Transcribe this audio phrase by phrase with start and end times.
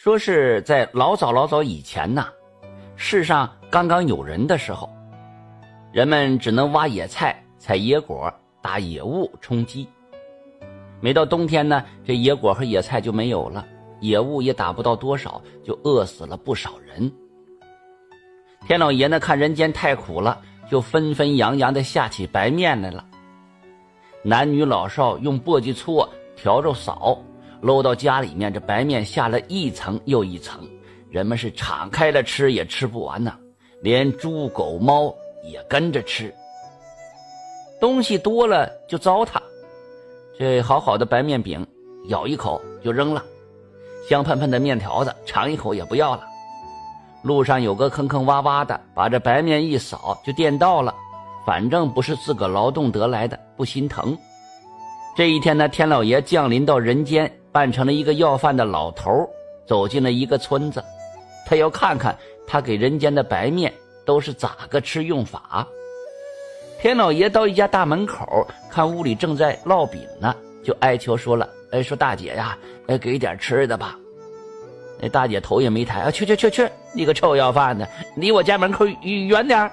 [0.00, 2.28] 说是在老早老早以前呐，
[2.94, 4.88] 世上刚刚有人的时候，
[5.90, 8.32] 人们只能挖野菜、采野果、
[8.62, 9.88] 打野物充饥。
[11.00, 13.66] 每到冬天呢，这野果和野菜就没有了，
[13.98, 17.12] 野物也打不到多少，就饿死了不少人。
[18.68, 20.40] 天老爷呢，看人间太苦了，
[20.70, 23.04] 就纷纷扬扬的下起白面来了。
[24.22, 27.20] 男女老少用簸箕搓，笤帚扫。
[27.60, 30.66] 搂到家里面，这白面下了一层又一层，
[31.10, 33.34] 人们是敞开了吃也吃不完呢，
[33.82, 36.32] 连猪狗猫也跟着吃。
[37.80, 39.40] 东西多了就糟蹋，
[40.38, 41.66] 这好好的白面饼，
[42.08, 43.22] 咬一口就扔了；
[44.08, 46.24] 香喷喷的面条子，尝一口也不要了。
[47.22, 50.94] 路上有个坑坑洼洼的，把这白面一扫就垫到了，
[51.44, 54.16] 反正不是自个劳动得来的，不心疼。
[55.16, 57.30] 这一天呢，天老爷降临到人间。
[57.52, 59.28] 扮成了一个要饭的老头，
[59.66, 60.82] 走进了一个村子，
[61.46, 63.72] 他要看看他给人间的白面
[64.04, 65.66] 都是咋个吃用法。
[66.80, 73.98] 天老爷到一家大门口，看屋里正在烙饼呢，就哀求说了：“哎，说大姐呀，哎，给点吃的吧。”
[75.00, 79.70] 那大姐头也没抬，啊，去去去去，你个臭要饭的，离我家门口远点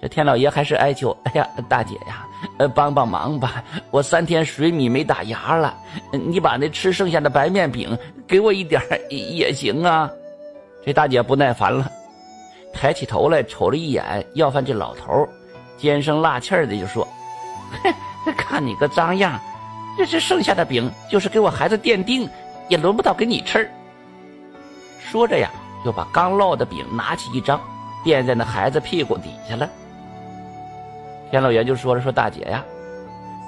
[0.00, 3.62] 这天老爷还是哀求：“哎呀，大姐呀。”呃，帮帮忙吧！
[3.90, 5.74] 我三天水米没打牙了，
[6.10, 10.10] 你把那吃剩下的白面饼给我一点也行啊。
[10.82, 11.86] 这大姐不耐烦了，
[12.72, 15.28] 抬起头来瞅了一眼要饭这老头，
[15.76, 17.06] 尖声辣气的就说
[17.84, 19.38] ：“哼，看你个脏样，
[19.98, 22.26] 这是剩下的饼，就是给我孩子垫腚，
[22.68, 23.70] 也轮不到给你吃。”
[24.98, 25.50] 说着呀，
[25.84, 27.60] 就把刚烙的饼拿起一张，
[28.02, 29.68] 垫在那孩子屁股底下了。
[31.30, 32.64] 天老爷就说了：“说大姐呀，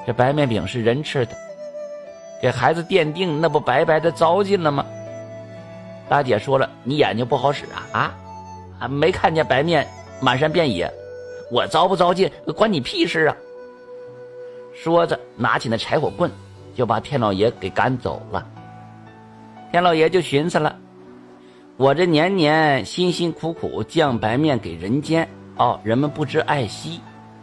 [0.07, 1.37] 这白面饼是人吃的，
[2.41, 4.87] 给孩子垫腚，那不白白的糟践了吗？”
[6.09, 8.15] 大姐说了：“你眼睛不好使啊啊，
[8.79, 9.87] 还没看见白面
[10.21, 10.89] 满山遍野，
[11.51, 13.37] 我糟不糟践关你屁事啊！”
[14.75, 16.31] 说着，拿起那柴火棍，
[16.75, 18.47] 就把天老爷给赶走了。
[19.71, 20.77] 天老爷就寻思了
[21.77, 27.01] ：“我这年年辛辛苦苦降白面给人间，哦，人们不知爱惜。”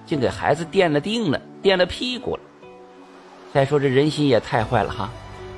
[0.10, 2.42] 竟给孩子垫了腚了，垫了屁股了。
[3.54, 5.08] 再说这人心也太坏了哈，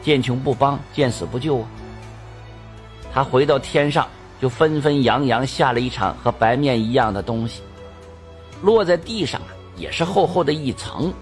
[0.01, 1.67] 见穷不帮，见死不救啊！
[3.13, 4.05] 他回到天上，
[4.41, 7.61] 就纷纷扬扬下了一场和白面一样的东西，
[8.61, 9.47] 落在地上啊，
[9.77, 11.13] 也是厚厚的一层。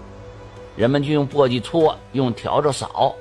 [0.76, 3.14] 人们就用簸箕搓，用笤帚扫，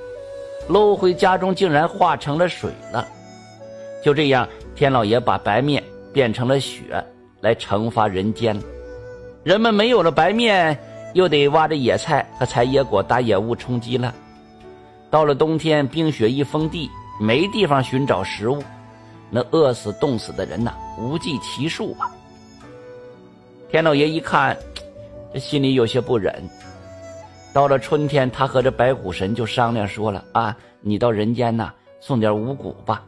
[0.70, 3.08] 搂回家中竟然化成了水了。
[4.03, 7.03] 就这样，天老爷把白面变成了雪，
[7.41, 8.59] 来惩罚人间。
[9.44, 10.77] 人们没有了白面，
[11.13, 14.13] 又得挖着野菜和采野果打野物充饥了。
[15.09, 16.89] 到了冬天，冰雪一封地，
[17.22, 18.61] 没地方寻找食物，
[19.29, 22.11] 那饿死、冻死的人呐，无计其数啊。
[23.72, 24.57] 天老爷一看，
[25.33, 26.44] 这心里有些不忍。
[27.53, 33.03] 到了春天，他和这白骨神就商量说了：“啊，你到人间呐，送点五谷吧。”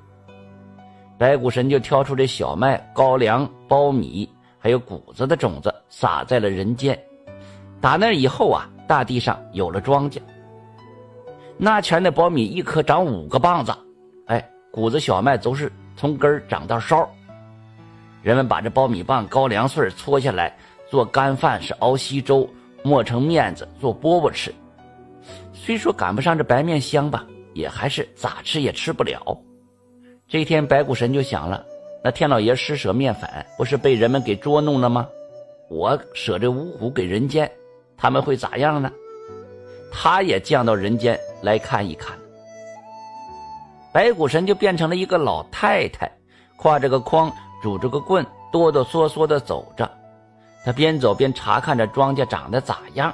[1.19, 4.27] 白骨神就挑出这小麦、高粱、苞米。
[4.63, 6.97] 还有谷子的种子撒在了人间，
[7.81, 10.19] 打那以后啊，大地上有了庄稼。
[11.57, 13.73] 那前的苞米一颗长五个棒子，
[14.27, 17.09] 哎，谷子小麦都是从根长到梢。
[18.21, 20.55] 人们把这苞米棒、高粱穗搓下来
[20.87, 22.47] 做干饭，是熬稀粥，
[22.83, 24.53] 磨成面子做饽饽吃。
[25.53, 29.35] 虽说赶不上这白面香吧，也还是咋吃也吃不了。
[30.27, 31.65] 这一天，白骨神就想了。
[32.03, 35.07] 那天老爷施舍面粉，不是被人们给捉弄了吗？
[35.69, 37.49] 我舍这五谷给人间，
[37.95, 38.91] 他们会咋样呢？
[39.91, 42.17] 他也降到人间来看一看。
[43.93, 46.11] 白骨神就变成了一个老太太，
[46.57, 47.31] 挎着个筐，
[47.61, 49.89] 拄着个棍，哆哆嗦嗦的走着。
[50.65, 53.13] 他边走边查看着庄稼长得咋样。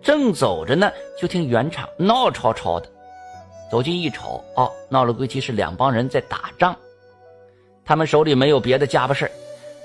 [0.00, 2.88] 正走着呢，就听原场闹吵吵的。
[3.68, 6.76] 走近一瞅，哦，闹了归期是两帮人在打仗。
[7.86, 9.30] 他们手里没有别的家伙事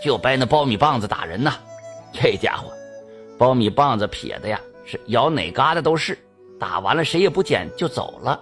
[0.04, 1.54] 就掰那苞米棒子打人呐。
[2.12, 2.74] 这家伙，
[3.38, 6.18] 苞米棒子撇的呀，是咬哪嘎达都是。
[6.60, 8.40] 打完了谁也不捡就走了。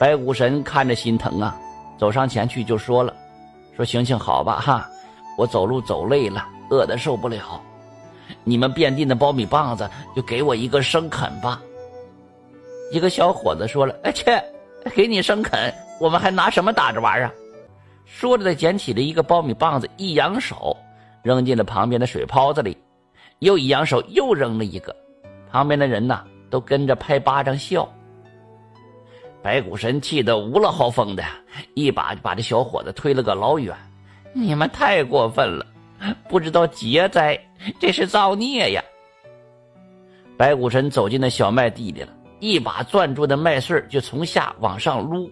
[0.00, 1.56] 白骨神看着心疼啊，
[1.98, 3.14] 走上前去就说了
[3.76, 4.88] ：“说行行好吧哈，
[5.38, 7.60] 我走路走累了，饿得受不了，
[8.42, 11.60] 你们遍地的苞米棒子就给我一个生啃吧。”
[12.90, 14.42] 一个小伙子说了：“哎切，
[14.94, 17.32] 给你生啃，我们还拿什么打着玩啊？”
[18.06, 20.74] 说着，他捡起了一个苞米棒子，一扬手，
[21.22, 22.78] 扔进了旁边的水泡子里，
[23.40, 24.94] 又一扬手，又扔了一个。
[25.50, 27.86] 旁边的人呐，都跟着拍巴掌笑。
[29.42, 31.24] 白骨神气得无了嚎风的，
[31.74, 33.76] 一把就把这小伙子推了个老远。
[34.32, 35.66] 你们太过分了，
[36.28, 37.38] 不知道劫灾，
[37.80, 38.82] 这是造孽呀！
[40.36, 45.30] 白骨神走进那小麦地里了，一把攥住的麦穗就从下往上撸，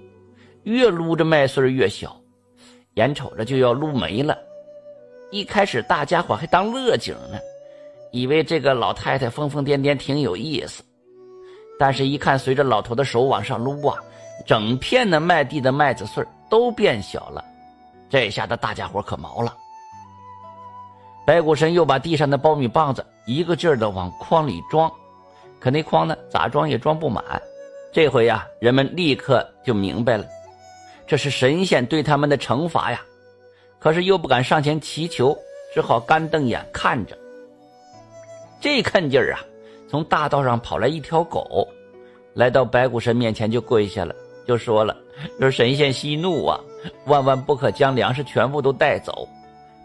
[0.62, 2.18] 越撸着麦穗越小，
[2.94, 4.36] 眼瞅着就要撸没了。
[5.30, 7.38] 一开始大家伙还当乐景呢，
[8.12, 10.82] 以为这个老太太疯疯癫癫挺有意思。
[11.76, 13.98] 但是，一看随着老头的手往上撸啊，
[14.46, 17.44] 整片的麦地的麦子穗都变小了。
[18.08, 19.56] 这下子大家伙可毛了。
[21.26, 24.92] 白骨神又把地上的苞米棒子一个劲儿的往筐里装，
[25.58, 27.24] 可那筐呢，咋装也装不满。
[27.92, 30.24] 这回呀，人们立刻就明白了，
[31.06, 33.00] 这是神仙对他们的惩罚呀。
[33.78, 35.36] 可是又不敢上前祈求，
[35.74, 37.16] 只好干瞪眼看着。
[38.58, 39.44] 这看劲儿啊，
[39.90, 41.68] 从大道上跑来一条狗，
[42.32, 44.14] 来到白骨神面前就跪下了，
[44.46, 44.96] 就说了
[45.38, 46.58] ：“说神仙息怒啊，
[47.04, 49.28] 万万不可将粮食全部都带走，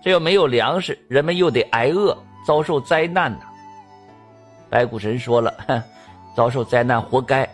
[0.02, 2.18] 这要没有粮食，人们又得挨饿，
[2.48, 3.42] 遭受灾难呐。”
[4.72, 5.84] 白骨神说了：“哼，
[6.38, 7.46] 遭受灾难活该，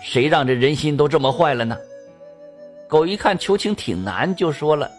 [0.00, 1.76] 谁让这人心都这么坏了呢？”
[2.88, 4.90] 狗一看求情挺难，就说了。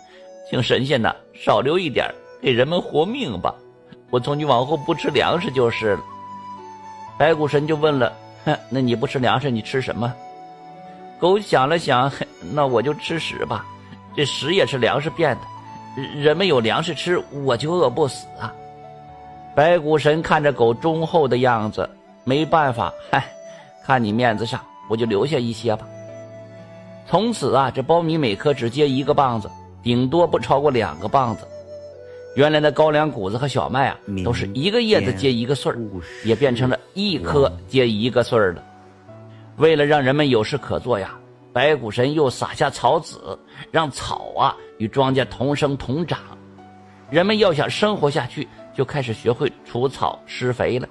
[0.50, 2.06] 请神仙呐，少留一点，
[2.42, 3.54] 给人们活命吧！
[4.12, 6.00] 我从今往后不吃粮食就是了。
[7.18, 8.14] 白骨神就问了
[8.46, 10.14] ：“哼，那你不吃粮食，你吃什么？”
[11.20, 12.12] 狗想了想
[12.54, 13.66] ：“那我就吃屎吧，
[14.16, 16.02] 这屎也是粮食变的。
[16.20, 18.54] 人们有粮食吃，我就饿不死啊。”
[19.56, 21.90] 白骨神看着狗忠厚的样子，
[22.24, 23.26] 没办法，嗨，
[23.84, 24.60] 看你面子上，
[24.90, 25.88] 我就留下一些吧。
[27.10, 29.50] 从此啊，这苞米每颗只结一个棒子。
[29.82, 31.48] 顶多不超过两个棒子。
[32.36, 35.80] 原来的高粱谷子和小麦啊，都是一个叶子结一个穗儿，
[36.24, 38.64] 也变成了一颗结一个穗儿了。
[39.58, 41.18] 为了让人们有事可做呀，
[41.52, 43.40] 白骨神又撒下草籽，
[43.72, 46.20] 让草啊与庄稼同生同长。
[47.10, 50.88] 人们要想生活下去，就开始学会除草施肥了。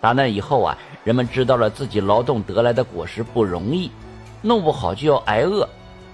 [0.00, 3.90] 打那以后啊，人们知道了自己劳动得来的果实不容易，
[4.42, 5.68] 弄不好就要挨饿。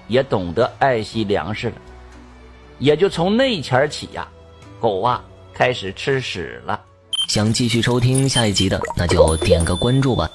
[0.09, 1.75] 也懂得爱惜粮食了，
[2.79, 4.29] 也就从那前起呀，
[4.79, 5.21] 狗啊
[5.53, 6.81] 开始吃屎了。
[7.27, 10.31] 想继续收听下一集的，那就点个关注吧。